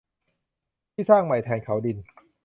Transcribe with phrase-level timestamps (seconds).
[0.93, 1.97] ที่สร้างใหม่แทนเขาดิน